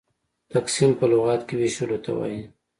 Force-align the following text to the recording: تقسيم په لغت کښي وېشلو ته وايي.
تقسيم 0.53 0.91
په 0.99 1.05
لغت 1.11 1.41
کښي 1.47 1.55
وېشلو 1.59 1.97
ته 2.05 2.11
وايي. 2.17 2.41